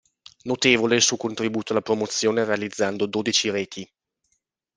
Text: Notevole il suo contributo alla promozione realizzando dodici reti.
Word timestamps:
Notevole 0.45 0.95
il 0.95 1.01
suo 1.03 1.15
contributo 1.15 1.73
alla 1.73 1.83
promozione 1.83 2.43
realizzando 2.43 3.05
dodici 3.05 3.51
reti. 3.51 3.87